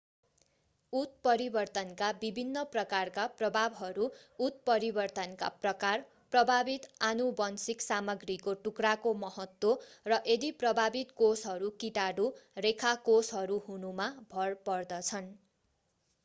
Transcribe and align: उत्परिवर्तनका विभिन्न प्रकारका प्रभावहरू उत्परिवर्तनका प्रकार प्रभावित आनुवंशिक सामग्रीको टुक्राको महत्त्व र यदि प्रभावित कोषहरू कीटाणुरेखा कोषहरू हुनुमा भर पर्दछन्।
उत्परिवर्तनका 0.93 2.07
विभिन्न 2.21 2.63
प्रकारका 2.71 3.25
प्रभावहरू 3.41 4.07
उत्परिवर्तनका 4.39 5.49
प्रकार 5.59 6.05
प्रभावित 6.33 6.87
आनुवंशिक 7.09 7.85
सामग्रीको 7.87 8.57
टुक्राको 8.63 9.13
महत्त्व 9.21 9.77
र 10.07 10.19
यदि 10.27 10.51
प्रभावित 10.65 11.15
कोषहरू 11.17 11.71
कीटाणुरेखा 11.79 12.95
कोषहरू 13.07 13.61
हुनुमा 13.69 14.11
भर 14.31 14.61
पर्दछन्। 14.65 15.33